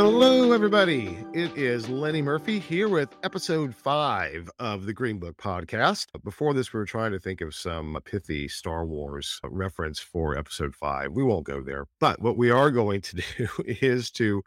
[0.00, 1.18] Hello, everybody.
[1.32, 6.06] It is Lenny Murphy here with episode five of the GreenBook podcast.
[6.22, 10.72] Before this, we were trying to think of some pithy Star Wars reference for episode
[10.72, 11.10] five.
[11.10, 11.86] We won't go there.
[11.98, 14.40] But what we are going to do is to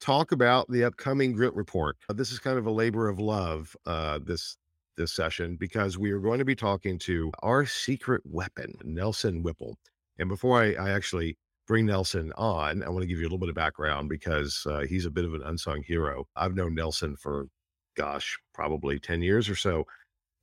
[0.00, 1.96] talk about the upcoming Grit Report.
[2.12, 4.56] This is kind of a labor of love, uh, this
[4.96, 9.78] this session, because we are going to be talking to our secret weapon, Nelson Whipple.
[10.18, 13.38] And before I, I actually bring Nelson on, I want to give you a little
[13.38, 16.26] bit of background because uh, he's a bit of an unsung hero.
[16.36, 17.48] I've known Nelson for,
[17.96, 19.84] gosh, probably 10 years or so,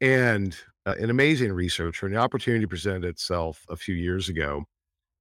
[0.01, 2.05] and uh, an amazing researcher.
[2.05, 4.65] And the opportunity presented itself a few years ago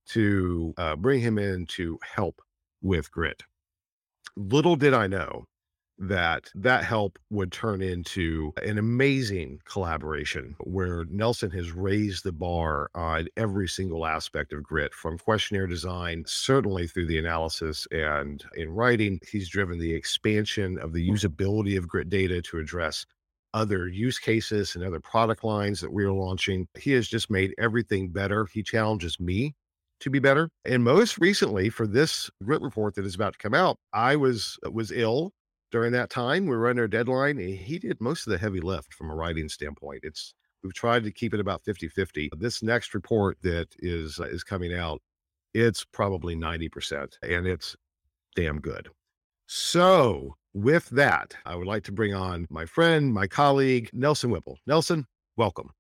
[0.08, 2.42] to uh, bring him in to help
[2.82, 3.42] with grit.
[4.36, 5.44] Little did I know
[5.98, 12.90] that that help would turn into an amazing collaboration where Nelson has raised the bar
[12.94, 18.70] on every single aspect of grit from questionnaire design, certainly through the analysis and in
[18.70, 19.20] writing.
[19.30, 23.06] He's driven the expansion of the usability of grit data to address
[23.54, 26.66] other use cases and other product lines that we are launching.
[26.78, 28.46] He has just made everything better.
[28.46, 29.54] He challenges me
[30.00, 30.48] to be better.
[30.64, 34.58] And most recently for this grit report that is about to come out, I was
[34.70, 35.32] was ill
[35.72, 36.46] during that time.
[36.46, 37.38] We were under a deadline.
[37.38, 40.00] He did most of the heavy lift from a writing standpoint.
[40.04, 42.28] It's we've tried to keep it about 50-50.
[42.38, 45.02] This next report that is uh, is coming out,
[45.54, 47.74] it's probably 90% and it's
[48.36, 48.88] damn good.
[49.46, 54.58] So, with that, I would like to bring on my friend, my colleague, Nelson Whipple.
[54.66, 55.06] Nelson,
[55.36, 55.70] welcome.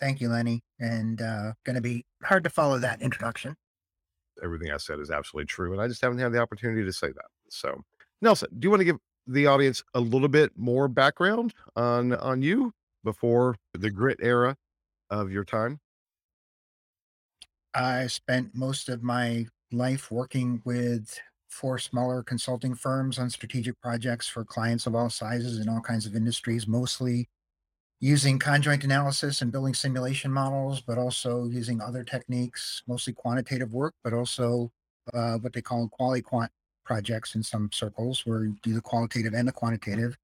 [0.00, 0.62] Thank you, Lenny.
[0.80, 3.54] And uh, going to be hard to follow that introduction.
[4.42, 5.72] Everything I said is absolutely true.
[5.72, 7.26] And I just haven't had the opportunity to say that.
[7.48, 7.82] So,
[8.22, 12.40] Nelson, do you want to give the audience a little bit more background on on
[12.40, 12.72] you
[13.02, 14.56] before the grit era
[15.10, 15.80] of your time?
[17.74, 21.18] I spent most of my life working with
[21.48, 26.06] four smaller consulting firms on strategic projects for clients of all sizes in all kinds
[26.06, 27.28] of industries, mostly
[28.00, 33.94] using conjoint analysis and building simulation models, but also using other techniques, mostly quantitative work,
[34.04, 34.70] but also
[35.12, 36.50] uh, what they call quality quant
[36.84, 40.16] projects in some circles where you do the qualitative and the quantitative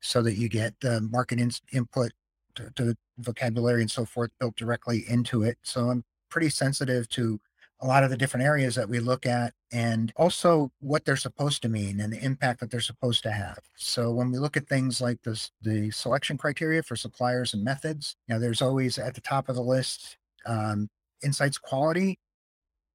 [0.00, 2.12] so that you get the market in, input
[2.54, 5.58] to, to vocabulary and so forth built directly into it.
[5.62, 7.40] So I'm pretty sensitive to
[7.80, 11.60] a lot of the different areas that we look at and also what they're supposed
[11.62, 13.58] to mean and the impact that they're supposed to have.
[13.76, 18.16] So when we look at things like this, the selection criteria for suppliers and methods,
[18.26, 20.88] you know, there's always at the top of the list um,
[21.22, 22.18] insights quality,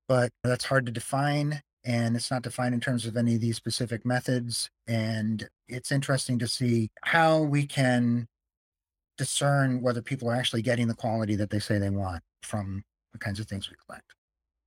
[0.08, 3.56] but that's hard to define and it's not defined in terms of any of these
[3.56, 4.70] specific methods.
[4.88, 8.28] And it's interesting to see how we can
[9.18, 13.20] discern whether people are actually getting the quality that they say they want from the
[13.20, 14.14] kinds of things we collect.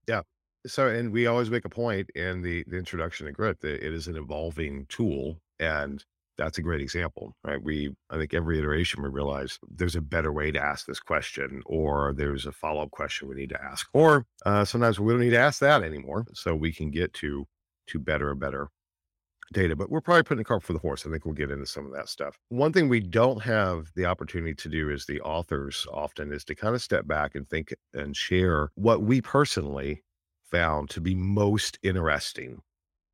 [0.09, 0.23] Yeah.
[0.67, 3.93] So, and we always make a point in the, the introduction to grit that it
[3.93, 6.05] is an evolving tool and
[6.39, 7.63] that's a great example, right?
[7.63, 11.63] We, I think every iteration we realize there's a better way to ask this question,
[11.67, 15.21] or there's a follow up question we need to ask, or uh, sometimes we don't
[15.21, 17.47] need to ask that anymore, so we can get to
[17.89, 18.69] to better and better
[19.53, 19.77] data.
[19.77, 21.07] But we're probably putting the cart for the horse.
[21.07, 22.39] I think we'll get into some of that stuff.
[22.49, 26.55] One thing we don't have the opportunity to do as the authors often is to
[26.55, 30.03] kind of step back and think and share what we personally
[30.51, 32.63] found to be most interesting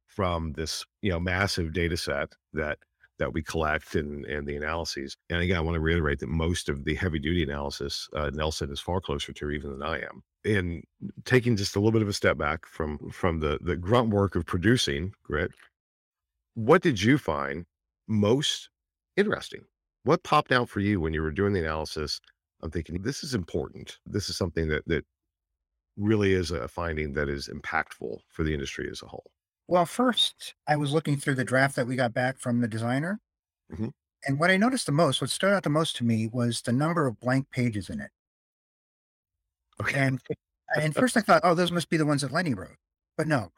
[0.06, 2.78] from this you know massive data set that
[3.18, 5.16] that we collect and, and the analyses.
[5.30, 8.70] And again, I want to reiterate that most of the heavy duty analysis, uh, Nelson
[8.70, 10.22] is far closer to even than I am.
[10.44, 10.84] And
[11.24, 14.36] taking just a little bit of a step back from from the the grunt work
[14.36, 15.50] of producing grit,
[16.54, 17.66] what did you find
[18.06, 18.70] most
[19.16, 19.62] interesting?
[20.04, 22.20] What popped out for you when you were doing the analysis?
[22.62, 23.98] I'm thinking this is important.
[24.06, 25.04] This is something that that
[25.96, 29.30] really is a finding that is impactful for the industry as a whole.
[29.68, 33.20] Well, first, I was looking through the draft that we got back from the designer.
[33.70, 33.92] Mhm.
[34.26, 36.72] And what I noticed the most, what stood out the most to me was the
[36.72, 38.10] number of blank pages in it.
[39.80, 39.98] Okay.
[40.00, 40.20] And
[40.76, 42.76] and first I thought, oh, those must be the ones that Lenny wrote.
[43.16, 43.52] But no.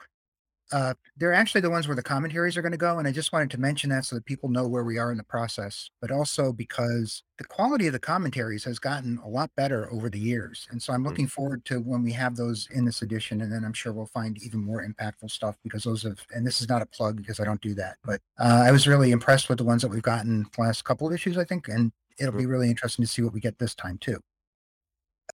[0.73, 2.99] Uh, they're actually the ones where the commentaries are going to go.
[2.99, 5.19] And I just wanted to mention that so that people know where we are in
[5.19, 9.91] the process, but also because the quality of the commentaries has gotten a lot better
[9.93, 10.69] over the years.
[10.71, 11.07] And so I'm Mm.
[11.07, 13.41] looking forward to when we have those in this edition.
[13.41, 16.61] And then I'm sure we'll find even more impactful stuff because those have, and this
[16.61, 19.49] is not a plug because I don't do that, but uh, I was really impressed
[19.49, 21.69] with the ones that we've gotten the last couple of issues, I think.
[21.69, 24.21] And it'll be really interesting to see what we get this time too.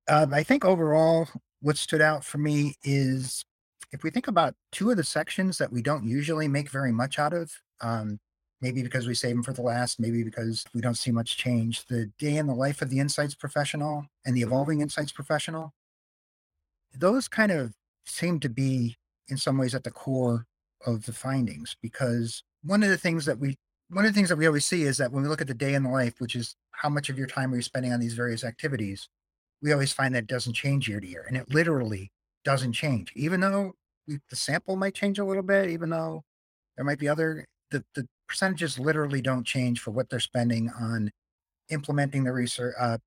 [0.09, 1.29] Um, I think overall,
[1.61, 3.45] what stood out for me is
[3.95, 7.21] if we think about two of the sections that we don't usually make very much
[7.21, 8.19] out of, um,
[8.61, 11.87] maybe because we save them for the last, maybe because we don't see much change,
[11.87, 15.73] the day in the life of the insights professional and the evolving insights professional,
[16.93, 17.73] those kind of
[18.05, 18.97] seem to be
[19.29, 20.45] in some ways at the core
[20.85, 23.57] of the findings because one of the things that we
[23.91, 25.55] one of the things that we always see is that when we look at the
[25.55, 28.01] day in the life, which is how much of your time are you spending on
[28.01, 29.09] these various activities,
[29.63, 31.25] we always find that it doesn't change year to year.
[31.29, 32.11] And it literally
[32.45, 33.75] doesn't change, even though
[34.07, 36.23] the sample might change a little bit, even though
[36.77, 41.11] there might be other, the, the percentages literally don't change for what they're spending on
[41.71, 42.99] implementing the research, uh,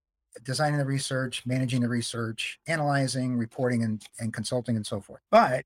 [0.44, 5.22] designing the research, managing the research, analyzing, reporting, and, and consulting, and so forth.
[5.32, 5.66] But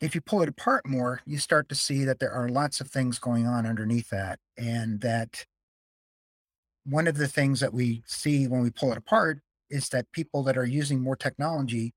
[0.00, 2.88] if you pull it apart more, you start to see that there are lots of
[2.88, 4.38] things going on underneath that.
[4.56, 5.44] And that
[6.84, 9.40] one of the things that we see when we pull it apart
[9.70, 11.92] is that people that are using more technology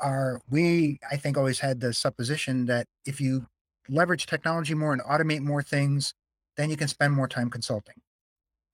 [0.00, 3.46] are, we, I think, always had the supposition that if you
[3.88, 6.14] leverage technology more and automate more things,
[6.56, 7.96] then you can spend more time consulting.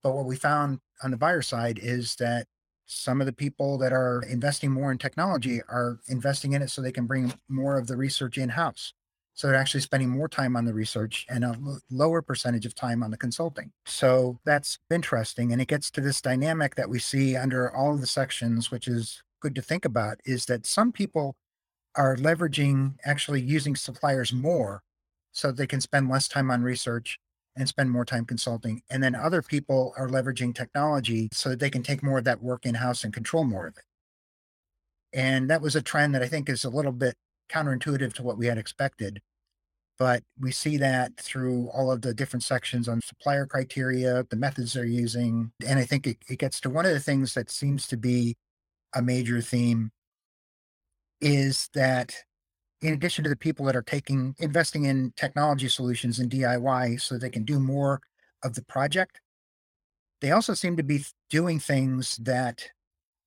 [0.03, 2.47] But what we found on the buyer side is that
[2.85, 6.81] some of the people that are investing more in technology are investing in it so
[6.81, 8.93] they can bring more of the research in house.
[9.33, 12.73] So they're actually spending more time on the research and a l- lower percentage of
[12.73, 13.71] time on the consulting.
[13.85, 15.51] So that's interesting.
[15.51, 18.87] And it gets to this dynamic that we see under all of the sections, which
[18.87, 21.35] is good to think about, is that some people
[21.95, 24.81] are leveraging actually using suppliers more
[25.31, 27.19] so they can spend less time on research
[27.55, 28.81] and spend more time consulting.
[28.89, 32.41] And then other people are leveraging technology so that they can take more of that
[32.41, 33.83] work in house and control more of it.
[35.13, 37.15] And that was a trend that I think is a little bit
[37.49, 39.21] counterintuitive to what we had expected.
[39.97, 44.73] But we see that through all of the different sections on supplier criteria, the methods
[44.73, 45.51] they're using.
[45.65, 48.35] And I think it, it gets to one of the things that seems to be
[48.93, 49.91] a major theme
[51.21, 52.15] is that
[52.81, 57.17] in addition to the people that are taking investing in technology solutions and DIY so
[57.17, 58.01] they can do more
[58.43, 59.19] of the project,
[60.21, 62.69] they also seem to be doing things that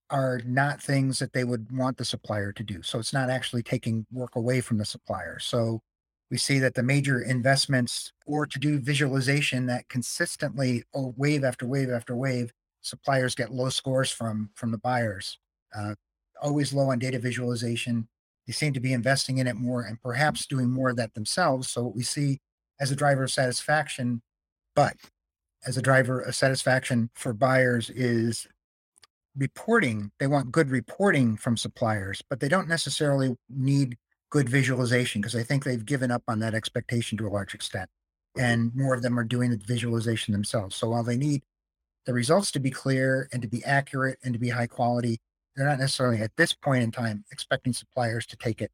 [0.08, 2.82] are not things that they would want the supplier to do.
[2.82, 5.38] So it's not actually taking work away from the supplier.
[5.38, 5.82] So
[6.30, 11.66] we see that the major investments or to do visualization that consistently oh, wave after
[11.66, 15.38] wave after wave, suppliers get low scores from from the buyers.
[15.75, 15.94] Uh,
[16.43, 18.08] always low on data visualization.
[18.46, 21.70] They seem to be investing in it more and perhaps doing more of that themselves.
[21.70, 22.38] So what we see
[22.81, 24.22] as a driver of satisfaction,
[24.75, 24.96] but
[25.67, 28.49] as a driver of satisfaction for buyers is
[29.37, 30.11] reporting.
[30.19, 33.96] They want good reporting from suppliers, but they don't necessarily need
[34.31, 37.88] good visualization because I think they've given up on that expectation to a large extent.
[38.38, 40.76] And more of them are doing the visualization themselves.
[40.76, 41.43] So while they need
[42.06, 45.19] the results to be clear and to be accurate and to be high quality,
[45.55, 48.70] they're not necessarily at this point in time expecting suppliers to take it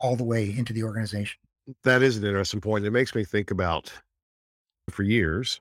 [0.00, 1.38] all the way into the organization.
[1.84, 2.84] That is an interesting point.
[2.84, 3.92] It makes me think about
[4.90, 5.60] for years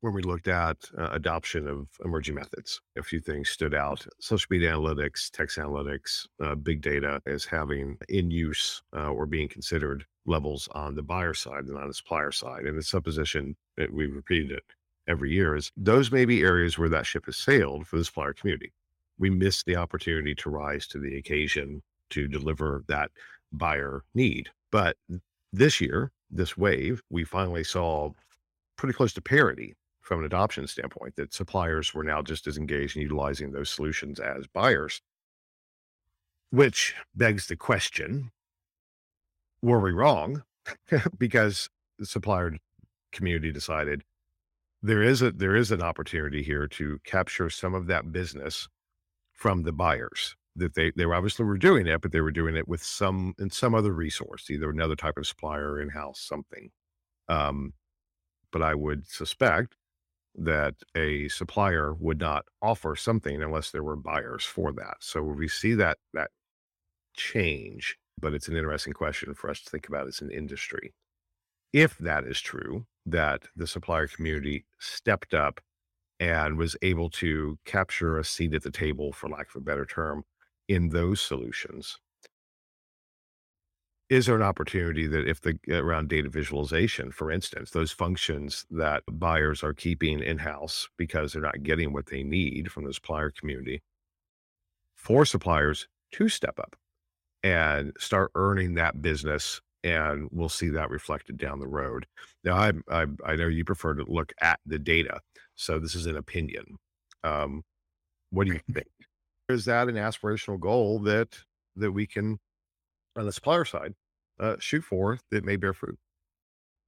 [0.00, 4.06] when we looked at uh, adoption of emerging methods, a few things stood out.
[4.20, 9.48] Social media analytics, text analytics, uh, big data as having in use uh, or being
[9.48, 12.64] considered levels on the buyer side and on the supplier side.
[12.64, 14.64] And the supposition that we've repeated it
[15.08, 18.34] every year is those may be areas where that ship has sailed for the supplier
[18.34, 18.72] community.
[19.18, 23.10] We missed the opportunity to rise to the occasion to deliver that
[23.52, 24.48] buyer need.
[24.70, 24.96] But
[25.52, 28.12] this year, this wave, we finally saw
[28.76, 32.96] pretty close to parity from an adoption standpoint that suppliers were now just as engaged
[32.96, 35.02] in utilizing those solutions as buyers
[36.50, 38.30] which begs the question
[39.62, 40.42] were we wrong
[41.18, 42.56] because the supplier
[43.12, 44.02] community decided
[44.82, 48.68] there is a there is an opportunity here to capture some of that business
[49.38, 52.68] from the buyers that they they obviously were doing it but they were doing it
[52.68, 56.70] with some in some other resource either another type of supplier in-house something
[57.28, 57.72] um
[58.52, 59.76] but i would suspect
[60.38, 64.96] that a supplier would not offer something unless there were buyers for that.
[65.00, 66.30] So we see that that
[67.16, 70.94] change, but it's an interesting question for us to think about as an industry.
[71.72, 75.60] If that is true, that the supplier community stepped up
[76.20, 79.86] and was able to capture a seat at the table, for lack of a better
[79.86, 80.24] term,
[80.68, 81.98] in those solutions,
[84.08, 88.64] is there an opportunity that if the uh, around data visualization, for instance, those functions
[88.70, 92.92] that buyers are keeping in house because they're not getting what they need from the
[92.92, 93.82] supplier community,
[94.96, 96.74] for suppliers to step up
[97.42, 102.06] and start earning that business and we'll see that reflected down the road.
[102.44, 105.20] Now, I, I, I know you prefer to look at the data,
[105.54, 106.76] so this is an opinion.
[107.24, 107.62] Um,
[108.30, 108.88] what do you think?
[109.48, 111.38] Is that an aspirational goal that
[111.76, 112.38] that we can,
[113.16, 113.94] on the supplier side,
[114.40, 115.98] uh, shoot for that may bear fruit?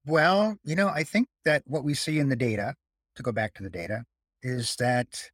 [0.05, 2.75] Well, you know, I think that what we see in the data,
[3.17, 4.05] to go back to the data,
[4.43, 5.31] is that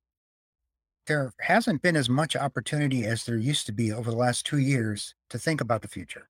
[1.07, 4.59] there hasn't been as much opportunity as there used to be over the last two
[4.59, 6.29] years to think about the future.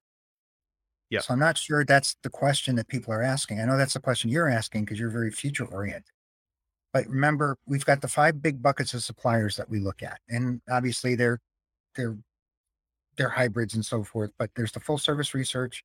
[1.09, 1.21] Yeah.
[1.21, 3.61] So I'm not sure that's the question that people are asking.
[3.61, 6.03] I know that's the question you're asking because you're very future oriented.
[6.93, 10.19] But remember, we've got the five big buckets of suppliers that we look at.
[10.29, 11.39] And obviously they're
[11.95, 12.17] they're
[13.17, 15.83] they're hybrids and so forth, but there's the full service research,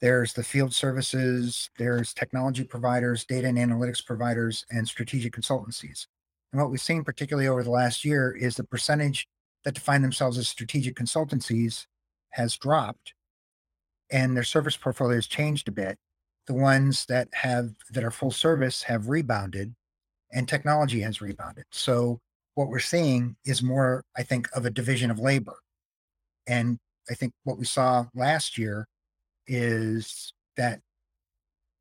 [0.00, 6.06] there's the field services, there's technology providers, data and analytics providers, and strategic consultancies.
[6.52, 9.28] And what we've seen, particularly over the last year, is the percentage
[9.64, 11.86] that define themselves as strategic consultancies
[12.30, 13.14] has dropped
[14.10, 15.98] and their service portfolio has changed a bit.
[16.46, 19.74] The ones that have that are full service have rebounded
[20.32, 21.64] and technology has rebounded.
[21.70, 22.18] So
[22.54, 25.56] what we're seeing is more, I think, of a division of labor.
[26.46, 26.78] And
[27.10, 28.86] I think what we saw last year
[29.46, 30.80] is that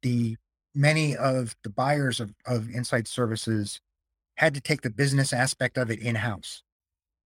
[0.02, 0.38] the
[0.76, 3.80] many of the buyers of, of insight services
[4.38, 6.64] had to take the business aspect of it in-house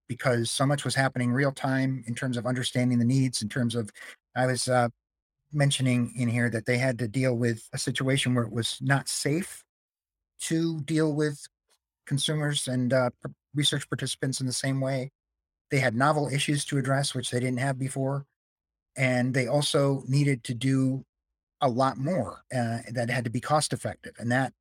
[0.08, 3.76] because so much was happening real time in terms of understanding the needs in terms
[3.76, 3.90] of
[4.38, 4.88] i was uh,
[5.52, 9.10] mentioning in here that they had to deal with a situation where it was not
[9.10, 9.64] safe
[10.40, 11.48] to deal with
[12.06, 13.10] consumers and uh,
[13.56, 15.12] research participants in the same way
[15.70, 18.26] they had novel issues to address, which they didn't have before.
[18.96, 21.06] And they also needed to do
[21.62, 24.14] a lot more uh, that had to be cost effective.
[24.18, 24.54] And that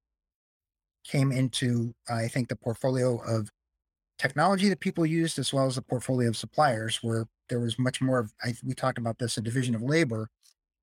[1.05, 3.51] came into, I think, the portfolio of
[4.19, 8.01] technology that people used, as well as the portfolio of suppliers, where there was much
[8.01, 10.29] more of, I, we talked about this, a division of labor,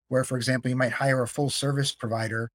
[0.08, 2.52] where, for example, you might hire a full service provider,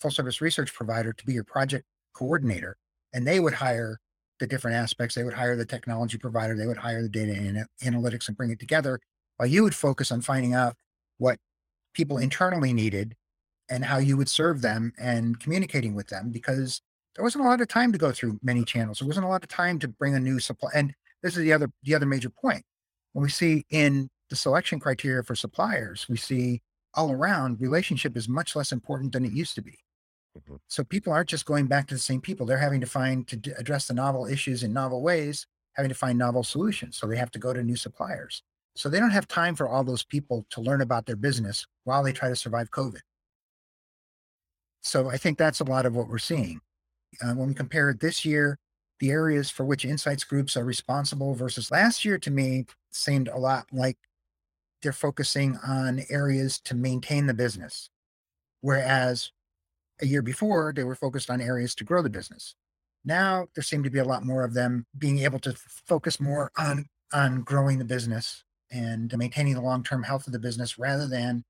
[0.00, 2.76] full service research provider to be your project coordinator,
[3.12, 3.98] and they would hire
[4.40, 5.14] the different aspects.
[5.14, 8.60] They would hire the technology provider, they would hire the data analytics and bring it
[8.60, 9.00] together,
[9.36, 10.76] while you would focus on finding out
[11.18, 11.38] what
[11.94, 13.14] people internally needed
[13.68, 16.82] and how you would serve them and communicating with them because
[17.14, 18.98] there wasn't a lot of time to go through many channels.
[18.98, 20.70] There wasn't a lot of time to bring a new supply.
[20.74, 22.64] And this is the other the other major point.
[23.12, 26.62] When we see in the selection criteria for suppliers, we see
[26.94, 29.78] all around relationship is much less important than it used to be.
[30.38, 30.56] Mm-hmm.
[30.68, 32.46] So people aren't just going back to the same people.
[32.46, 35.94] They're having to find to d- address the novel issues in novel ways, having to
[35.94, 36.96] find novel solutions.
[36.96, 38.42] So they have to go to new suppliers.
[38.74, 42.02] So they don't have time for all those people to learn about their business while
[42.02, 43.00] they try to survive COVID.
[44.82, 46.60] So I think that's a lot of what we're seeing.
[47.20, 48.58] Uh, when we compare this year,
[49.00, 53.36] the areas for which insights groups are responsible versus last year to me seemed a
[53.36, 53.98] lot like
[54.82, 57.90] they're focusing on areas to maintain the business.
[58.60, 59.32] Whereas
[60.00, 62.54] a year before, they were focused on areas to grow the business.
[63.04, 66.50] Now there seem to be a lot more of them being able to focus more
[66.56, 71.44] on on growing the business and maintaining the long-term health of the business rather than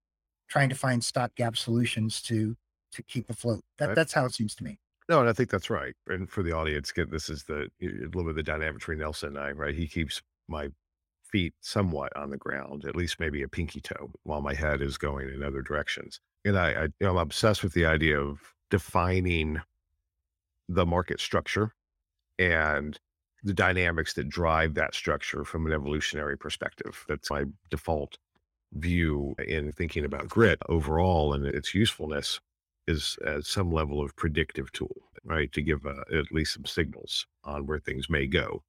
[0.48, 2.56] trying to find stopgap solutions to
[2.92, 3.62] to keep afloat.
[3.78, 4.78] That, that's how it seems to me.
[5.12, 5.94] No, and I think that's right.
[6.06, 9.36] And for the audience, this is the a little bit of the dynamic between Nelson
[9.36, 9.74] and I, right?
[9.74, 10.68] He keeps my
[11.22, 14.98] feet somewhat on the ground, at least maybe a pinky toe, while my head is
[14.98, 18.40] going in other directions and I, I you know, I'm obsessed with the idea of
[18.70, 19.60] defining
[20.68, 21.72] the market structure
[22.38, 22.98] and
[23.44, 27.04] the dynamics that drive that structure from an evolutionary perspective.
[27.08, 28.18] That's my default
[28.74, 32.40] view in thinking about grit overall and its usefulness
[32.86, 35.52] is as some level of predictive tool, right?
[35.52, 38.62] To give uh, at least some signals on where things may go.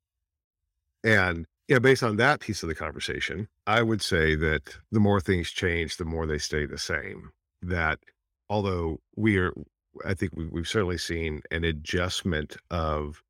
[1.04, 5.22] And yeah, based on that piece of the conversation, I would say that the more
[5.22, 8.00] things change, the more they stay the same that
[8.50, 9.54] although we are,
[10.06, 13.24] I think we, we've certainly seen an adjustment of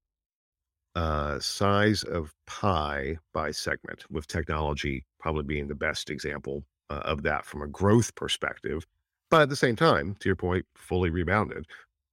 [0.96, 7.24] uh, size of pie by segment, with technology probably being the best example uh, of
[7.24, 8.86] that from a growth perspective.
[9.34, 11.66] But at the same time, to your point, fully rebounded.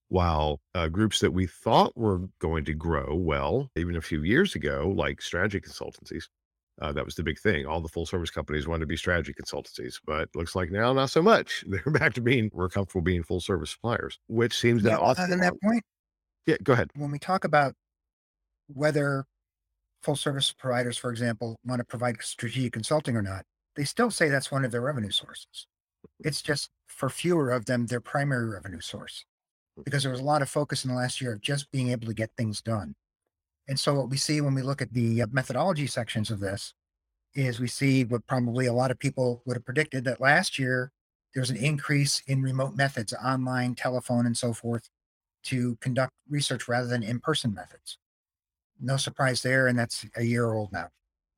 [0.08, 4.54] While uh, groups that we thought were going to grow well, even a few years
[4.54, 6.24] ago, like strategy consultancies,
[6.80, 7.66] uh, that was the big thing.
[7.66, 11.10] All the full service companies wanted to be strategy consultancies, but looks like now not
[11.10, 11.62] so much.
[11.68, 15.30] They're back to being we're comfortable being full service suppliers, which seems yeah, that awesome.
[15.30, 15.84] On that point,
[16.46, 16.88] yeah, go ahead.
[16.96, 17.74] When we talk about
[18.68, 19.26] whether
[20.02, 23.44] full service providers, for example, want to provide strategic consulting or not,
[23.76, 25.66] they still say that's one of their revenue sources.
[26.20, 29.24] It's just for fewer of them, their primary revenue source,
[29.84, 32.06] because there was a lot of focus in the last year of just being able
[32.06, 32.94] to get things done.
[33.68, 36.74] And so what we see when we look at the uh, methodology sections of this
[37.34, 40.90] is we see what probably a lot of people would have predicted that last year
[41.32, 44.88] there was an increase in remote methods, online, telephone, and so forth,
[45.44, 47.98] to conduct research rather than in person methods.
[48.80, 50.88] No surprise there, and that's a year old now.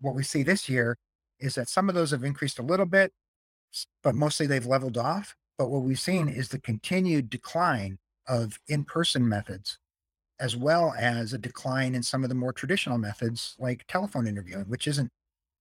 [0.01, 0.97] What we see this year
[1.39, 3.13] is that some of those have increased a little bit,
[4.03, 5.35] but mostly they've leveled off.
[5.59, 9.79] But what we've seen is the continued decline of in person methods,
[10.41, 14.65] as well as a decline in some of the more traditional methods like telephone interviewing,
[14.65, 15.11] which isn't,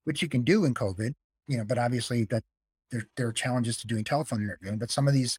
[0.06, 1.14] which you can do in COVID,
[1.48, 2.44] you know, but obviously that
[2.92, 4.78] there, there are challenges to doing telephone interviewing.
[4.78, 5.38] But some of these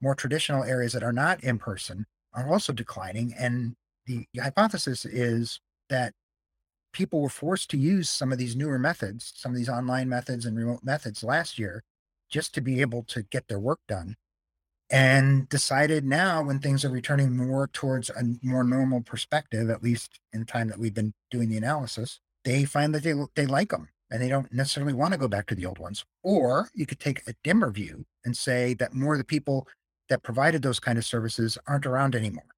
[0.00, 3.34] more traditional areas that are not in person are also declining.
[3.38, 3.74] And
[4.06, 6.12] the hypothesis is that
[6.92, 10.46] people were forced to use some of these newer methods, some of these online methods
[10.46, 11.82] and remote methods last year
[12.34, 14.16] just to be able to get their work done
[14.90, 20.18] and decided now when things are returning more towards a more normal perspective at least
[20.32, 23.70] in the time that we've been doing the analysis they find that they they like
[23.70, 26.04] them and they don't necessarily want to go back to the old ones.
[26.22, 29.66] Or you could take a dimmer view and say that more of the people
[30.08, 32.54] that provided those kind of services aren't around anymore.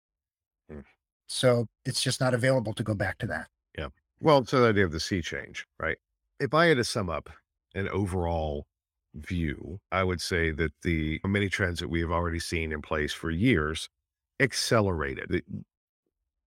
[0.68, 0.80] Hmm.
[1.28, 3.46] so it's just not available to go back to that.
[3.78, 3.88] Yeah.
[4.20, 5.98] Well it's the idea of the sea change right?
[6.40, 7.30] If i had to sum up
[7.74, 8.66] an overall
[9.16, 13.12] view, I would say that the many trends that we have already seen in place
[13.12, 13.88] for years
[14.40, 15.28] accelerated.
[15.30, 15.42] The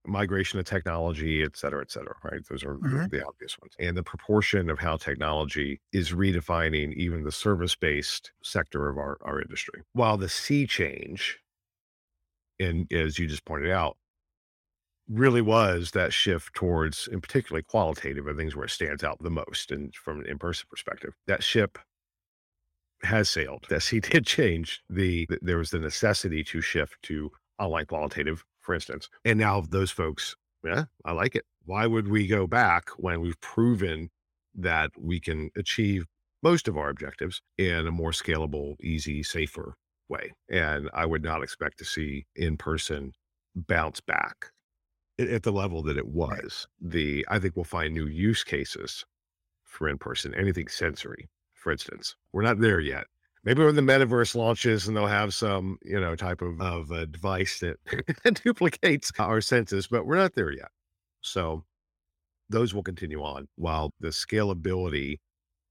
[0.05, 2.41] migration of technology, et cetera, et cetera, right?
[2.49, 3.07] Those are mm-hmm.
[3.07, 3.73] the obvious ones.
[3.79, 9.17] And the proportion of how technology is redefining even the service based sector of our,
[9.21, 9.81] our industry.
[9.93, 11.39] While the sea change,
[12.59, 13.97] and as you just pointed out,
[15.09, 19.29] really was that shift towards, in particularly qualitative, I things where it stands out the
[19.29, 19.71] most.
[19.71, 21.79] And from an in person perspective, that ship
[23.03, 23.65] has sailed.
[23.69, 28.73] Yes, he did change the, there was the necessity to shift to online qualitative, for
[28.73, 29.09] instance.
[29.25, 31.45] And now those folks, yeah, I like it.
[31.65, 34.09] Why would we go back when we've proven
[34.55, 36.05] that we can achieve
[36.41, 39.75] most of our objectives in a more scalable, easy, safer
[40.07, 40.31] way?
[40.49, 43.13] And I would not expect to see in person
[43.55, 44.47] bounce back
[45.19, 46.67] at the level that it was.
[46.81, 49.05] The I think we'll find new use cases
[49.63, 52.15] for in person, anything sensory for instance.
[52.33, 53.05] We're not there yet.
[53.43, 57.05] Maybe when the metaverse launches and they'll have some, you know, type of, of a
[57.05, 57.59] device
[58.23, 60.69] that duplicates our senses, but we're not there yet.
[61.21, 61.63] So
[62.49, 65.19] those will continue on while the scalability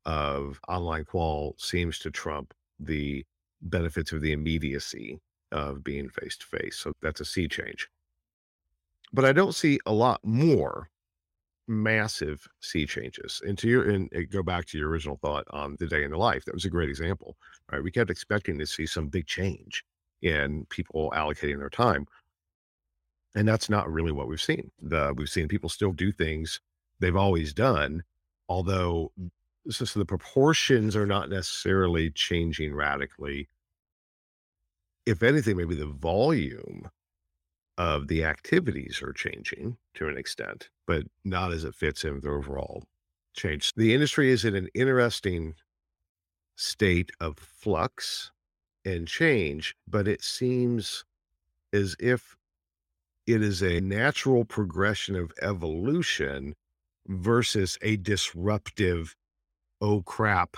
[0.07, 3.25] of online qual seems to trump the
[3.61, 5.19] benefits of the immediacy
[5.53, 6.77] of being face to face.
[6.77, 7.89] So that's a sea change.
[9.13, 10.89] But I don't see a lot more
[11.69, 13.43] massive sea changes.
[13.47, 16.11] And to your and uh, go back to your original thought on the day in
[16.11, 17.37] the life, that was a great example.
[17.71, 17.83] Right.
[17.83, 19.85] We kept expecting to see some big change
[20.23, 22.07] in people allocating their time.
[23.35, 24.71] And that's not really what we've seen.
[24.81, 26.61] The we've seen people still do things
[27.01, 28.03] they've always done,
[28.49, 29.31] although mm,
[29.71, 33.49] so, so the proportions are not necessarily changing radically.
[35.05, 36.89] If anything, maybe the volume
[37.79, 42.25] of the activities are changing to an extent, but not as it fits in with
[42.25, 42.83] the overall
[43.35, 43.73] change.
[43.77, 45.55] The industry is in an interesting
[46.57, 48.33] state of flux
[48.85, 51.05] and change, but it seems
[51.73, 52.37] as if
[53.27, 56.55] it is a natural progression of evolution
[57.07, 59.15] versus a disruptive,
[59.81, 60.57] oh crap,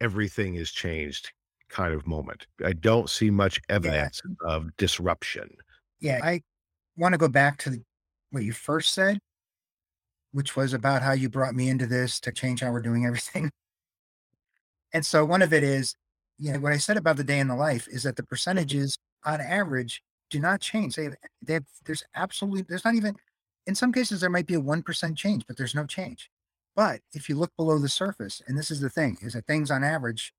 [0.00, 1.32] everything is changed
[1.68, 2.46] kind of moment.
[2.64, 4.48] I don't see much evidence yeah.
[4.48, 5.50] of disruption.
[6.00, 6.42] Yeah, I
[6.96, 7.82] want to go back to
[8.30, 9.18] what you first said,
[10.32, 13.50] which was about how you brought me into this to change how we're doing everything.
[14.92, 15.94] And so one of it is,
[16.36, 18.98] you know, what I said about the day in the life is that the percentages
[19.24, 20.96] on average do not change.
[20.96, 21.10] They,
[21.42, 23.14] they have, there's absolutely, there's not even,
[23.68, 26.28] in some cases, there might be a 1% change, but there's no change.
[26.74, 29.70] But if you look below the surface, and this is the thing, is that things
[29.70, 30.32] on average,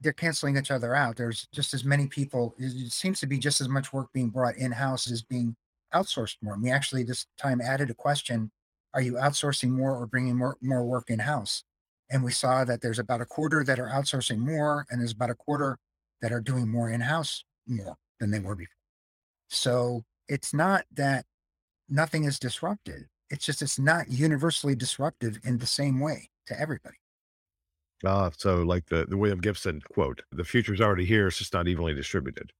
[0.00, 1.16] they're canceling each other out.
[1.16, 4.56] There's just as many people, it seems to be just as much work being brought
[4.56, 5.56] in house as being
[5.94, 6.54] outsourced more.
[6.54, 8.50] And we actually this time added a question:
[8.94, 11.64] Are you outsourcing more or bringing more more work in house?
[12.10, 15.30] And we saw that there's about a quarter that are outsourcing more, and there's about
[15.30, 15.78] a quarter
[16.22, 18.72] that are doing more in house more than they were before.
[19.48, 21.26] So it's not that
[21.88, 23.06] nothing is disrupted.
[23.30, 26.96] It's just it's not universally disruptive in the same way to everybody.
[28.04, 31.66] Ah, so like the the William Gibson quote, "The future's already here; it's just not
[31.66, 32.52] evenly distributed."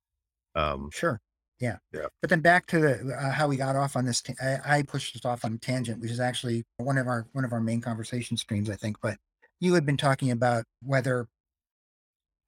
[0.54, 1.20] Um, sure.
[1.60, 1.76] Yeah.
[1.92, 2.06] Yeah.
[2.20, 4.22] But then back to the uh, how we got off on this.
[4.42, 7.44] I, I pushed us off on a tangent, which is actually one of our one
[7.44, 8.98] of our main conversation streams, I think.
[9.00, 9.16] But
[9.60, 11.28] you had been talking about whether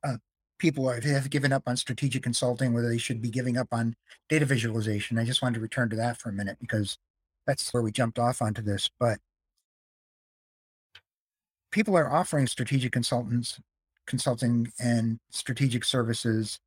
[0.04, 0.18] uh,
[0.58, 3.96] people are, have given up on strategic consulting, whether they should be giving up on
[4.28, 5.18] data visualization.
[5.18, 6.98] I just wanted to return to that for a minute because
[7.46, 8.90] that's where we jumped off onto this.
[9.00, 9.20] But
[11.70, 13.58] people are offering strategic consultants,
[14.06, 16.58] consulting and strategic services.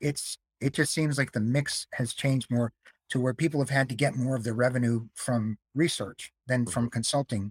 [0.00, 2.72] It's it just seems like the mix has changed more
[3.10, 6.84] to where people have had to get more of their revenue from research than from
[6.84, 6.92] mm-hmm.
[6.92, 7.50] consulting.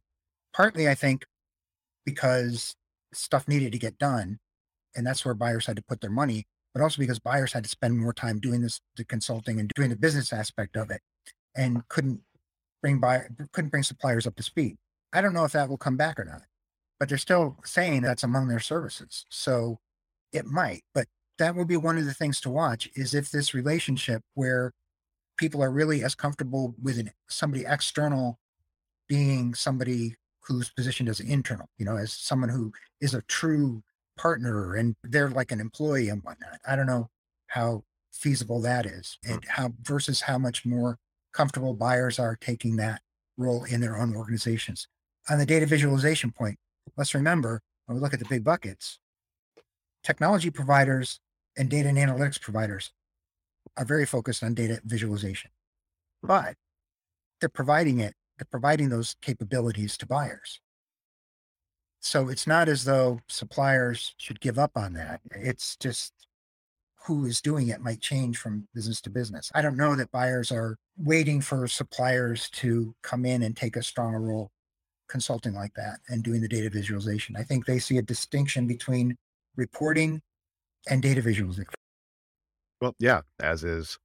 [0.54, 1.26] Partly, I think,
[2.06, 2.76] because
[3.14, 4.40] stuff needed to get done,
[4.96, 7.70] and that's where buyers had to put their money, but also because buyers had to
[7.70, 11.02] spend more time doing this, the consulting and doing the business aspect of it,
[11.56, 12.22] and couldn't
[12.82, 14.78] bring buy couldn't bring suppliers up to speed.
[15.14, 16.42] I don't know if that will come back or not,
[17.00, 19.26] but they're still saying that's among their services.
[19.30, 19.80] So
[20.34, 21.08] it might, but
[21.42, 24.72] that will be one of the things to watch is if this relationship where
[25.38, 28.38] people are really as comfortable with an, somebody external
[29.10, 33.82] being somebody who's positioned as internal, you know, as someone who is a true
[34.20, 36.60] partner and they're like an employee and whatnot.
[36.68, 37.10] I don't know
[37.48, 39.34] how feasible that is hmm.
[39.34, 41.00] and how versus how much more
[41.34, 43.02] comfortable buyers are taking that
[43.36, 44.88] role in their own organizations.
[45.28, 46.60] On the data visualization point,
[46.98, 49.00] let's remember when we look at the big buckets,
[50.04, 51.20] technology providers
[51.58, 52.92] and data and analytics providers
[53.78, 55.52] are very focused on data visualization,
[56.24, 56.56] but
[57.40, 60.60] they're providing it, they're providing those capabilities to buyers.
[62.00, 65.22] So it's not as though suppliers should give up on that.
[65.32, 66.14] It's just
[67.06, 69.52] who is doing it might change from business to business.
[69.56, 73.84] I don't know that buyers are waiting for suppliers to come in and take a
[73.84, 74.52] stronger role
[75.08, 77.36] consulting like that and doing the data visualization.
[77.36, 79.18] I think they see a distinction between
[79.56, 80.22] reporting
[80.90, 81.74] and data visualization.
[82.80, 83.98] Well, yeah, as is.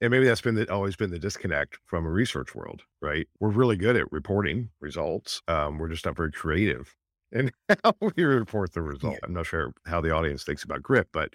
[0.00, 3.28] And maybe that's been the, always been the disconnect from a research world, right?
[3.38, 5.40] We're really good at reporting results.
[5.46, 6.92] Um, we're just not very creative
[7.30, 7.52] in
[7.84, 9.14] how we report the result.
[9.14, 9.20] Yeah.
[9.22, 11.30] I'm not sure how the audience thinks about grit, but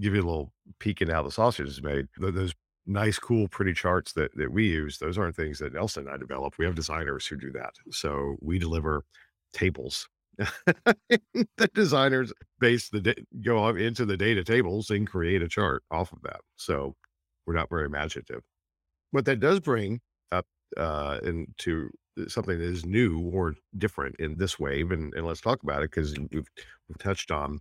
[0.00, 2.06] give you a little peek into how the sausage is made.
[2.18, 2.54] Those
[2.86, 6.16] nice, cool, pretty charts that that we use, those aren't things that Nelson and I
[6.16, 6.54] develop.
[6.58, 7.74] We have designers who do that.
[7.90, 9.04] So we deliver
[9.52, 10.08] tables.
[11.56, 16.12] the designers base the da- go into the data tables and create a chart off
[16.12, 16.40] of that.
[16.56, 16.94] So
[17.46, 18.42] we're not very imaginative.
[19.10, 20.00] What that does bring
[20.30, 21.90] up uh, into
[22.28, 25.90] something that is new or different in this wave, and, and let's talk about it
[25.90, 26.48] because we've
[26.88, 27.60] we've touched on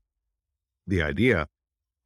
[0.87, 1.47] the idea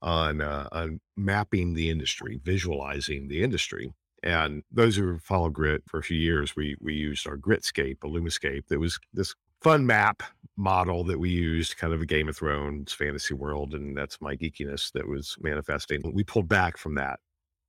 [0.01, 3.91] on uh, on mapping the industry, visualizing the industry.
[4.23, 8.07] And those who follow Grit for a few years, we we used our Gritscape, a
[8.07, 8.67] Illumiscape.
[8.69, 9.35] That was this
[9.65, 10.21] fun map
[10.58, 14.36] model that we used, kind of a Game of Thrones fantasy world, and that's my
[14.36, 16.04] geekiness that was manifesting.
[16.13, 17.19] We pulled back from that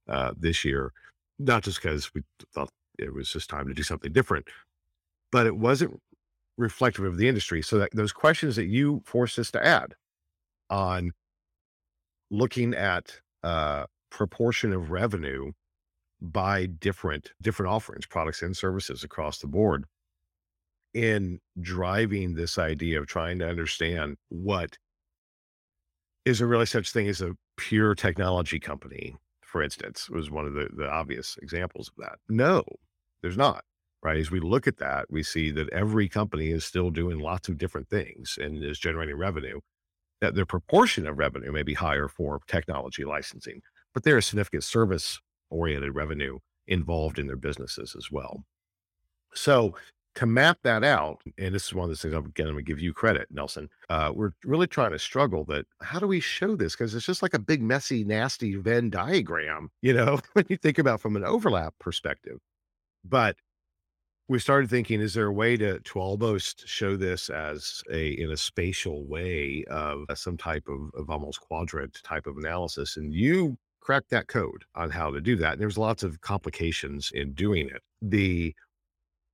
[0.07, 0.93] uh, this year,
[1.39, 2.21] not just because we
[2.53, 4.47] thought it was just time to do something different,
[5.33, 5.99] but it wasn't
[6.59, 7.63] reflective of the industry.
[7.63, 9.95] So that those questions that you forced us to add
[10.69, 11.13] on
[12.31, 15.51] looking at uh, proportion of revenue
[16.21, 19.87] by different different offerings, products and services across the board
[20.97, 24.79] in driving this idea of trying to understand what
[26.25, 30.55] is there really such thing as a pure technology company, for instance, was one of
[30.55, 32.19] the, the obvious examples of that.
[32.31, 32.65] No,
[33.21, 33.63] there's not.
[34.03, 34.17] Right.
[34.17, 37.59] As we look at that, we see that every company is still doing lots of
[37.59, 39.61] different things and is generating revenue
[40.21, 43.61] that their proportion of revenue may be higher for technology licensing,
[43.93, 48.45] but there is significant service oriented revenue involved in their businesses as well.
[49.35, 49.75] So
[50.17, 52.81] to map that out, and this is one of the things I'm going to give
[52.81, 53.69] you credit, Nelson.
[53.91, 56.75] Uh, we're really trying to struggle that how do we show this?
[56.75, 60.79] Because it's just like a big, messy, nasty Venn diagram, you know, when you think
[60.79, 62.39] about from an overlap perspective.
[63.05, 63.37] But
[64.29, 68.31] we started thinking, is there a way to to almost show this as a in
[68.31, 72.97] a spatial way of uh, some type of, of almost quadrant type of analysis?
[72.97, 75.53] And you cracked that code on how to do that.
[75.53, 77.83] And there's lots of complications in doing it.
[78.03, 78.53] The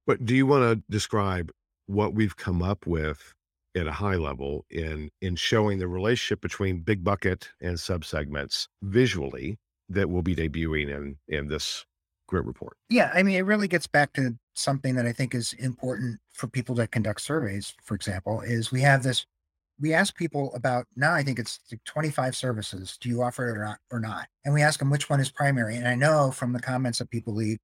[0.06, 1.50] but do you want to describe
[1.86, 3.34] what we've come up with
[3.74, 9.58] at a high level in in showing the relationship between big bucket and subsegments visually
[9.88, 11.84] that we'll be debuting in in this
[12.28, 12.76] grit report?
[12.88, 16.46] Yeah, I mean, it really gets back to something that I think is important for
[16.48, 19.26] people that conduct surveys, for example, is we have this,
[19.80, 22.98] we ask people about now, I think it's 25 services.
[23.00, 23.78] Do you offer it or not?
[23.90, 24.28] Or not?
[24.44, 25.76] And we ask them which one is primary.
[25.76, 27.58] And I know from the comments that people leave,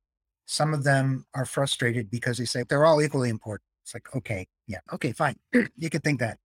[0.50, 3.66] some of them are frustrated because they say they're all equally important.
[3.84, 5.36] It's like, okay, yeah, okay, fine.
[5.76, 6.38] you can think that.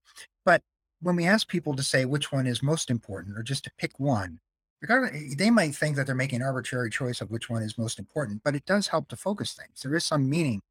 [0.43, 0.61] But
[1.01, 3.97] when we ask people to say which one is most important or just to pick
[4.01, 4.41] one,
[4.81, 7.77] regardless, eh, they might think that they're making an arbitrary choice of which one is
[7.77, 9.81] most important, but it does help to focus things.
[9.81, 10.61] There is some meaning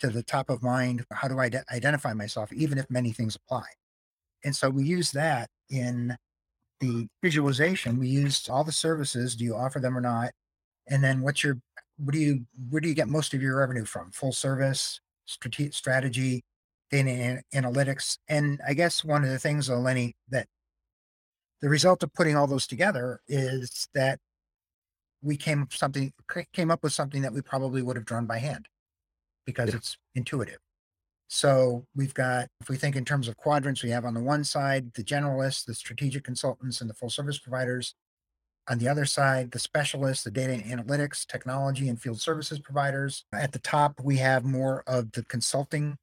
[0.00, 1.04] to the top of mind.
[1.12, 3.66] How do I de- identify myself, even if many things apply?
[4.44, 6.16] And so we use that in
[6.80, 7.98] the visualization.
[7.98, 9.36] We use all the services.
[9.36, 10.30] Do you offer them or not?
[10.86, 11.58] And then what's your,
[11.98, 14.10] what do you, where do you get most of your revenue from?
[14.12, 16.44] Full service, strate- strategy,
[16.90, 18.18] data an- analytics.
[18.28, 20.46] And I guess one of the things, Lenny, that
[21.60, 24.18] the result of putting all those together is that
[25.22, 26.12] we came something
[26.52, 28.68] came up with something that we probably would have drawn by hand
[29.44, 29.76] because yeah.
[29.76, 30.58] it's intuitive.
[31.28, 34.44] So we've got, if we think in terms of quadrants, we have on the one
[34.44, 37.94] side the generalists, the strategic consultants, and the full service providers.
[38.70, 43.24] On the other side, the specialists, the data and analytics, technology, and field services providers.
[43.32, 45.96] At the top, we have more of the consulting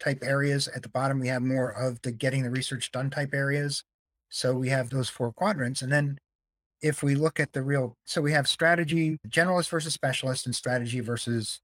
[0.00, 0.66] type areas.
[0.68, 3.84] At the bottom, we have more of the getting the research done type areas.
[4.30, 5.82] So we have those four quadrants.
[5.82, 6.18] And then
[6.80, 11.00] if we look at the real, so we have strategy, generalist versus specialist, and strategy
[11.00, 11.60] versus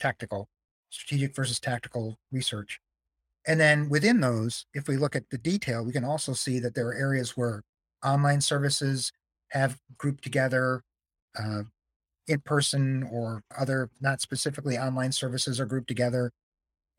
[0.00, 0.48] tactical,
[0.90, 2.78] strategic versus tactical research.
[3.46, 6.74] And then within those, if we look at the detail, we can also see that
[6.74, 7.62] there are areas where
[8.04, 9.12] online services
[9.52, 10.82] have grouped together,
[11.38, 11.62] uh,
[12.26, 16.32] in person or other not specifically online services are grouped together,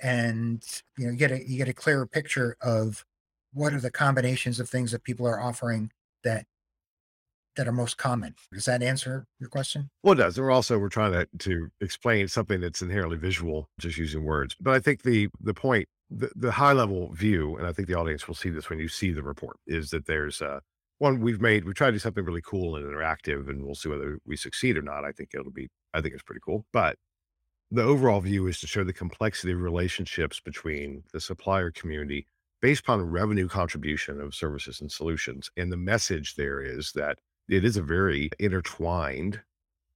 [0.01, 0.63] and
[0.97, 3.05] you know you get a you get a clearer picture of
[3.53, 5.91] what are the combinations of things that people are offering
[6.23, 6.45] that
[7.55, 8.35] that are most common.
[8.51, 9.89] Does that answer your question?
[10.03, 10.39] Well, it does.
[10.39, 14.55] We're also we're trying to to explain something that's inherently visual, just using words.
[14.59, 17.97] But I think the the point, the, the high level view, and I think the
[17.97, 20.59] audience will see this when you see the report, is that there's uh
[20.99, 21.65] one we've made.
[21.65, 24.77] We tried to do something really cool and interactive, and we'll see whether we succeed
[24.77, 25.06] or not.
[25.06, 25.69] I think it'll be.
[25.93, 26.65] I think it's pretty cool.
[26.71, 26.97] But
[27.71, 32.27] the overall view is to show the complexity of relationships between the supplier community
[32.62, 35.49] based upon revenue contribution of services and solutions.
[35.58, 37.17] And the message there is that
[37.49, 39.41] it is a very intertwined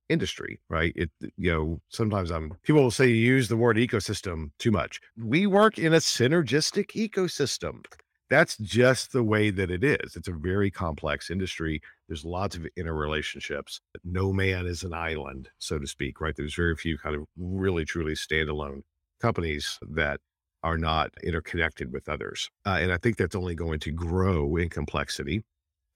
[0.10, 0.94] industry, right?
[0.96, 5.00] It, you know, sometimes I'm, people will say you use the word ecosystem too much.
[5.18, 7.86] We work in a synergistic ecosystem.
[8.30, 10.16] That's just the way that it is.
[10.16, 11.82] It's a very complex industry.
[12.08, 13.80] There's lots of interrelationships.
[14.04, 16.36] No man is an island, so to speak, right?
[16.36, 18.82] There's very few kind of really, truly standalone
[19.22, 20.20] companies that
[20.64, 22.50] are not interconnected with others.
[22.66, 25.44] Uh, and I think that's only going to grow in complexity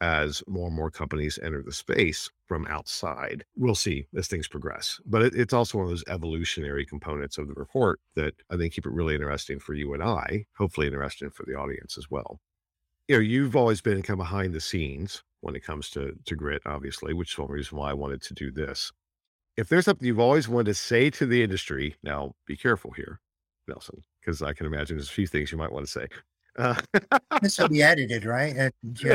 [0.02, 3.46] as more and more companies enter the space from outside.
[3.56, 5.00] We'll see as things progress.
[5.06, 8.74] But it, it's also one of those evolutionary components of the report that I think
[8.74, 12.40] keep it really interesting for you and I, hopefully interesting for the audience as well.
[13.08, 16.36] You know, you've always been kind of behind the scenes when it comes to, to
[16.36, 18.92] grit, obviously, which is one reason why I wanted to do this.
[19.58, 23.20] If there's something you've always wanted to say to the industry, now be careful here,
[23.68, 26.08] Nelson, because I can imagine there's a few things you might want to say.
[26.58, 26.76] Uh,
[27.42, 28.58] this will be edited, right?
[28.58, 29.12] Uh, you,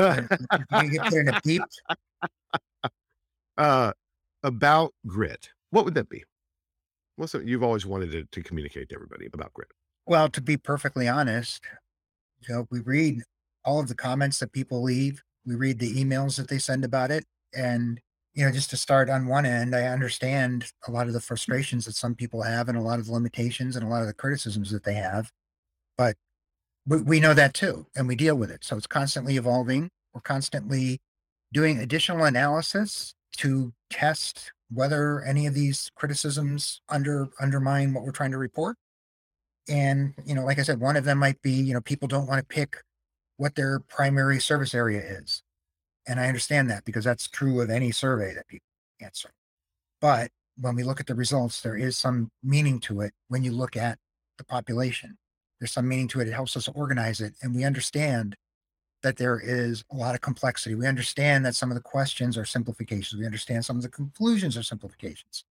[0.83, 1.63] you get put in a beep.
[3.59, 3.93] Uh,
[4.43, 6.23] about grit, what would that be?
[7.17, 9.69] What's it you've always wanted to, to communicate to everybody about grit?
[10.07, 11.65] Well, to be perfectly honest,
[12.47, 13.23] you know, we read
[13.65, 15.23] all of the comments that people leave.
[15.47, 18.01] We read the emails that they send about it, and
[18.35, 21.87] you know, just to start on one end, I understand a lot of the frustrations
[21.87, 24.15] that some people have and a lot of the limitations and a lot of the
[24.15, 25.33] criticisms that they have.
[25.97, 26.17] But
[26.87, 28.65] we, we know that too, and we deal with it.
[28.65, 29.91] So it's constantly evolving.
[30.15, 31.01] We're constantly
[31.53, 38.33] doing additional analysis to test whether any of these criticisms under undermine what we're trying
[38.33, 38.77] to report.
[39.69, 42.27] And, you know, like I said, one of them might be, you know, people don't
[42.27, 42.77] want to pick
[43.37, 45.43] what their primary service area is.
[46.07, 48.67] And I understand that because that's true of any survey that people
[49.01, 49.31] answer.
[50.01, 53.53] But when we look at the results, there is some meaning to it when you
[53.53, 53.99] look at
[54.39, 55.19] the population.
[55.59, 56.29] There's some meaning to it.
[56.29, 57.35] It helps us organize it.
[57.43, 58.37] And we understand
[59.03, 60.75] that there is a lot of complexity.
[60.75, 63.19] We understand that some of the questions are simplifications.
[63.19, 65.45] We understand some of the conclusions are simplifications.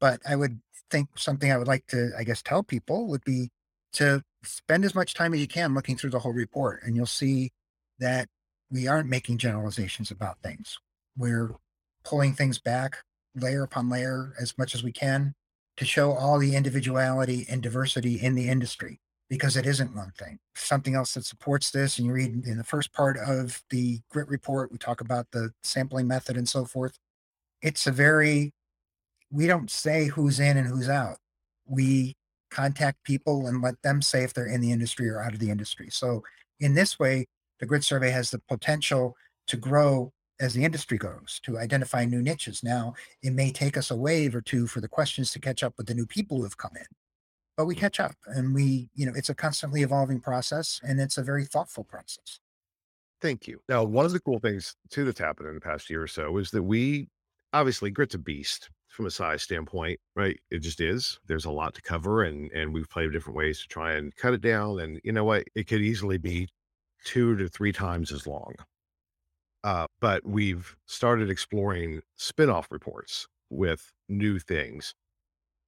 [0.00, 3.50] But I would think something I would like to, I guess, tell people would be
[3.94, 6.82] to spend as much time as you can looking through the whole report.
[6.82, 7.52] And you'll see
[7.98, 8.28] that
[8.70, 10.78] we aren't making generalizations about things.
[11.16, 11.54] We're
[12.04, 12.98] pulling things back
[13.34, 15.34] layer upon layer as much as we can
[15.76, 19.00] to show all the individuality and diversity in the industry
[19.32, 20.38] because it isn't one thing.
[20.54, 24.28] Something else that supports this, and you read in the first part of the grit
[24.28, 26.98] report, we talk about the sampling method and so forth.
[27.62, 28.52] It's a very,
[29.30, 31.16] we don't say who's in and who's out.
[31.64, 32.14] We
[32.50, 35.48] contact people and let them say if they're in the industry or out of the
[35.48, 35.88] industry.
[35.90, 36.22] So
[36.60, 37.24] in this way,
[37.58, 39.16] the grit survey has the potential
[39.46, 42.62] to grow as the industry grows to identify new niches.
[42.62, 42.92] Now,
[43.22, 45.86] it may take us a wave or two for the questions to catch up with
[45.86, 46.84] the new people who have come in,
[47.56, 51.18] but we catch up and we, you know, it's a constantly evolving process and it's
[51.18, 52.40] a very thoughtful process.
[53.20, 53.60] Thank you.
[53.68, 56.36] Now, one of the cool things too that's happened in the past year or so
[56.38, 57.08] is that we
[57.52, 58.70] obviously grit's a beast.
[58.88, 60.38] from a size standpoint, right?
[60.50, 61.18] It just is.
[61.26, 64.34] There's a lot to cover and and we've played different ways to try and cut
[64.34, 64.80] it down.
[64.80, 65.44] And you know what?
[65.54, 66.48] It could easily be
[67.04, 68.54] two to three times as long.
[69.64, 74.94] Uh, but we've started exploring spin-off reports with new things.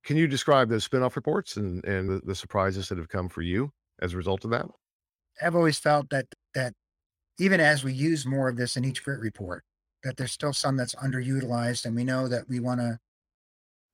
[0.05, 3.43] Can you describe those spin-off reports and, and the, the surprises that have come for
[3.43, 4.67] you as a result of that?
[5.43, 6.75] I've always felt that that
[7.39, 9.65] even as we use more of this in each grit report,
[10.05, 11.85] that there's still some that's underutilized.
[11.85, 12.99] And we know that we want to,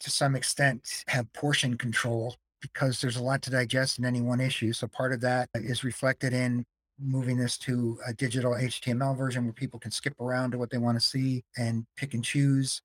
[0.00, 4.40] to some extent, have portion control because there's a lot to digest in any one
[4.40, 4.72] issue.
[4.72, 6.66] So part of that is reflected in
[6.98, 10.76] moving this to a digital HTML version where people can skip around to what they
[10.76, 12.82] want to see and pick and choose.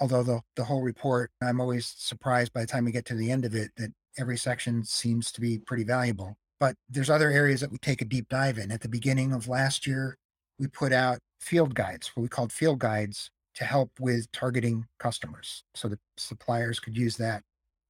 [0.00, 3.30] Although the, the whole report, I'm always surprised by the time we get to the
[3.30, 6.36] end of it that every section seems to be pretty valuable.
[6.58, 8.70] But there's other areas that we take a deep dive in.
[8.70, 10.16] At the beginning of last year,
[10.58, 15.64] we put out field guides, what we called field guides to help with targeting customers.
[15.74, 17.42] So the suppliers could use that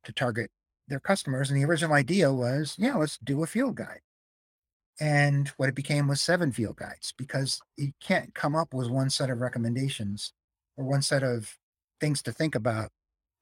[0.05, 0.51] to target
[0.89, 1.51] their customers.
[1.51, 4.01] And the original idea was, yeah, let's do a field guide.
[4.99, 9.11] And what it became was seven field guides because you can't come up with one
[9.11, 10.33] set of recommendations
[10.77, 11.57] or one set of
[12.01, 12.91] things to think about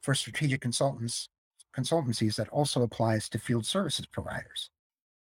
[0.03, 1.29] for strategic consultants
[1.77, 4.71] consultancies that also applies to field services providers.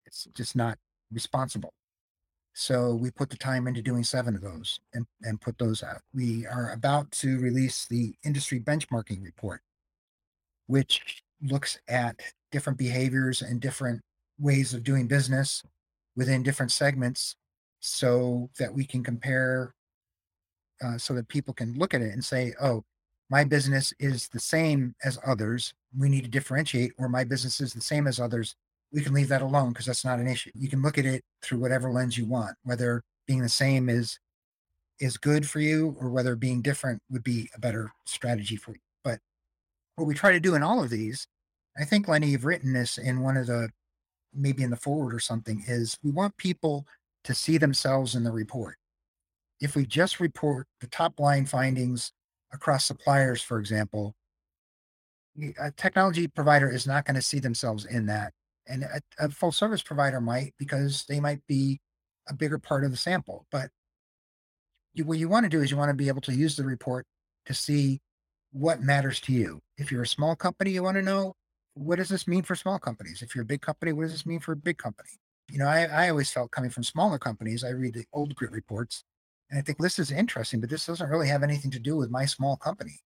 [0.06, 0.78] It's just not
[1.12, 1.74] responsible.
[2.54, 6.02] So we put the time into doing seven of those and, and put those out.
[6.14, 9.62] We are about to release the industry benchmarking report,
[10.68, 14.02] which looks at different behaviors and different
[14.40, 15.64] ways of doing business
[16.16, 17.36] within different segments
[17.82, 19.74] so that we can compare,
[20.82, 22.84] uh, so that people can look at it and say, oh,
[23.30, 25.74] my business is the same as others.
[25.98, 28.56] We need to differentiate, or my business is the same as others
[28.96, 30.52] we can leave that alone because that's not an issue.
[30.56, 34.18] You can look at it through whatever lens you want, whether being the same is
[35.02, 38.80] is good for you or whether being different would be a better strategy for you.
[39.04, 39.20] But
[39.98, 41.28] what we try to do in all of these,
[41.78, 43.70] I think Lenny, you've written this in one of the
[44.34, 46.86] maybe in the foreword or something, is we want people
[47.26, 48.78] to see themselves in the report.
[49.60, 52.14] If we just report the top line findings
[52.54, 54.16] across suppliers, for example,
[55.60, 58.34] a technology provider is not going to see themselves in that
[58.68, 61.80] and a, a full service provider might because they might be
[62.28, 63.46] a bigger part of the sample.
[63.52, 63.70] But
[64.94, 66.64] you, what you want to do is you want to be able to use the
[66.64, 67.06] report
[67.46, 68.02] to see
[68.52, 69.62] what matters to you.
[69.78, 71.34] If you're a small company, you want to know
[71.74, 73.22] what does this mean for small companies?
[73.22, 75.10] If you're a big company, what does this mean for a big company?
[75.52, 78.52] You know, I, I always felt coming from smaller companies, I read the old grit
[78.52, 79.04] reports
[79.50, 82.10] and I think this is interesting, but this doesn't really have anything to do with
[82.10, 83.00] my small company.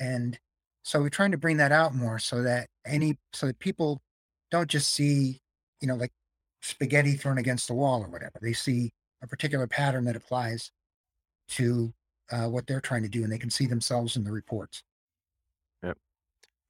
[0.00, 0.38] And
[0.82, 4.02] so we're trying to bring that out more so that any so that people
[4.50, 5.40] don't just see,
[5.80, 6.12] you know, like
[6.62, 8.38] spaghetti thrown against the wall or whatever.
[8.40, 10.70] They see a particular pattern that applies
[11.48, 11.92] to
[12.30, 14.82] uh, what they're trying to do, and they can see themselves in the reports.
[15.82, 15.98] Yep.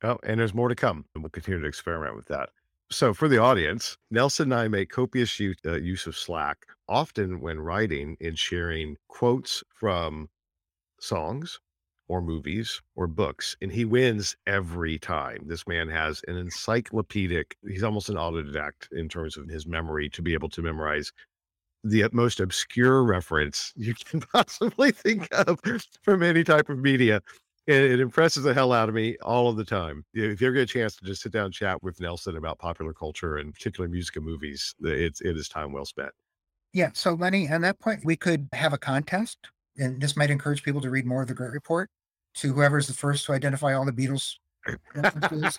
[0.03, 2.51] Oh, and there's more to come, and we'll continue to experiment with that.
[2.91, 7.41] So, for the audience, Nelson and I make copious use, uh, use of Slack, often
[7.41, 10.29] when writing and sharing quotes from
[11.01, 11.61] songs
[12.09, 15.45] or movies or books, and he wins every time.
[15.47, 20.23] This man has an encyclopedic, he's almost an autodidact in terms of his memory to
[20.23, 21.13] be able to memorize
[21.85, 25.61] the most obscure reference you can possibly think of
[26.03, 27.23] from any type of media.
[27.67, 30.05] It, it impresses the hell out of me all of the time.
[30.13, 32.59] If you ever get a chance to just sit down and chat with Nelson about
[32.59, 36.11] popular culture and particularly music and movies, it's it is time well spent.
[36.73, 36.91] Yeah.
[36.93, 39.39] So Lenny, on that point, we could have a contest
[39.79, 41.91] and this might encourage people to read more of the GRIT Report.
[42.39, 44.35] To whoever's the first to identify all the Beatles
[44.95, 45.59] references,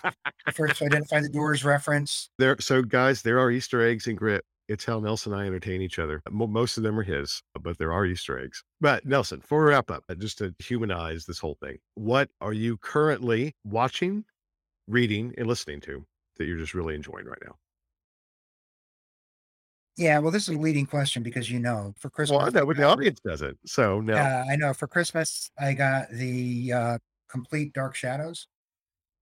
[0.54, 2.30] first to identify the Doors reference.
[2.38, 4.44] There, so guys, there are Easter eggs in GRIT.
[4.68, 6.24] It's how Nelson and I entertain each other.
[6.32, 8.64] Most of them are his, but there are Easter eggs.
[8.82, 12.54] But Nelson, for a wrap up, uh, just to humanize this whole thing, what are
[12.54, 14.26] you currently watching,
[14.88, 16.04] reading, and listening to
[16.38, 17.56] that you're just really enjoying right now?
[19.98, 22.66] Yeah, well, this is a leading question because you know, for Christmas, Well, I know,
[22.66, 23.58] but the audience doesn't.
[23.66, 26.98] So now, uh, I know for Christmas I got the uh,
[27.30, 28.48] complete Dark Shadows,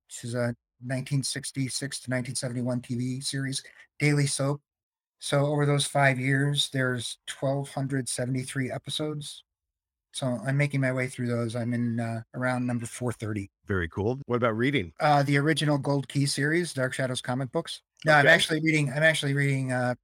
[0.08, 3.62] which is a 1966 to 1971 TV series,
[4.00, 4.62] daily soap.
[5.24, 9.46] So over those five years, there's 1,273 episodes.
[10.12, 11.56] So I'm making my way through those.
[11.56, 13.50] I'm in uh, around number 430.
[13.66, 14.20] very cool.
[14.26, 14.92] What about reading?
[15.00, 17.84] Uh, the original Gold Key series, Dark Shadows comic books.
[18.04, 18.92] No, I'm actually reading.
[18.92, 19.96] I'm actually reading uh,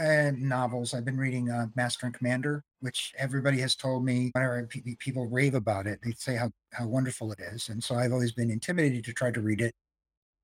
[0.00, 0.94] uh, novels.
[0.94, 5.26] I've been reading uh, Master and Commander, which everybody has told me whenever pe- people
[5.26, 8.48] rave about it, they say how how wonderful it is, and so I've always been
[8.48, 9.74] intimidated to try to read it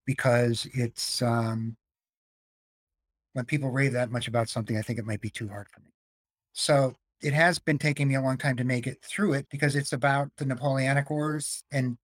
[0.07, 1.77] because it's um,
[3.39, 5.79] when people rave that much about something, I think it might be too hard for
[5.81, 5.91] me.
[6.55, 9.77] So it has been taking me a long time to make it through it because
[9.77, 11.97] it's about the Napoleonic Wars and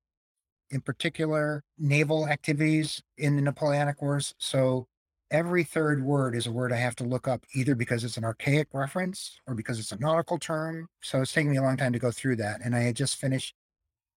[0.70, 4.32] in particular naval activities in the Napoleonic Wars.
[4.39, 4.87] So
[5.32, 8.24] every third word is a word I have to look up either because it's an
[8.24, 10.87] archaic reference or because it's a nautical term.
[11.03, 12.61] So it's taking me a long time to go through that.
[12.64, 13.57] And I had just finished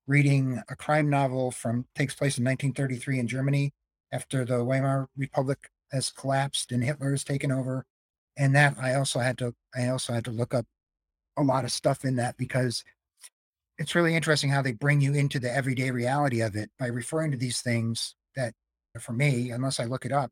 [0.06, 3.74] reading a crime novel from takes place in 1933 in Germany
[4.12, 5.58] after the Weimar Republic
[5.92, 7.86] has collapsed and Hitler has taken over.
[8.38, 10.66] And that I also had to I also had to look up
[11.38, 12.84] a lot of stuff in that because
[13.78, 17.32] it's really interesting how they bring you into the everyday reality of it by referring
[17.32, 18.54] to these things that
[19.00, 20.32] for me, unless I look it up,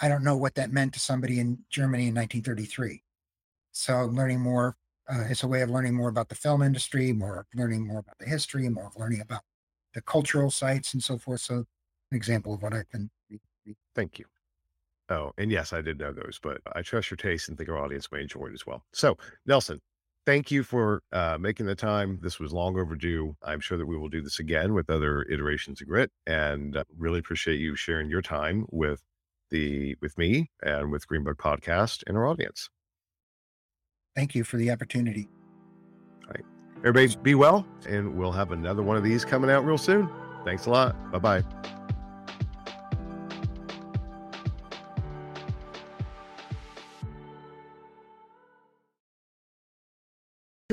[0.00, 3.02] I don't know what that meant to somebody in Germany in 1933.
[3.72, 4.76] So learning more.
[5.10, 8.18] Uh, it's a way of learning more about the film industry, more learning more about
[8.18, 9.40] the history, more learning about
[9.94, 11.40] the cultural sites and so forth.
[11.40, 11.64] So
[12.10, 13.10] an example of what I've been.
[13.94, 14.26] Thank you.
[15.10, 17.78] Oh, and yes, I did know those, but I trust your taste and think our
[17.78, 18.84] audience may enjoy it as well.
[18.92, 19.80] So, Nelson,
[20.26, 22.18] thank you for uh, making the time.
[22.22, 23.34] This was long overdue.
[23.42, 26.84] I'm sure that we will do this again with other iterations of GRIT, and uh,
[26.98, 29.02] really appreciate you sharing your time with
[29.50, 32.68] the with me and with GreenBook Podcast and our audience.
[34.14, 35.28] Thank you for the opportunity.
[36.24, 36.44] All right.
[36.80, 40.10] Everybody be well, and we'll have another one of these coming out real soon.
[40.44, 41.12] Thanks a lot.
[41.12, 41.74] Bye bye.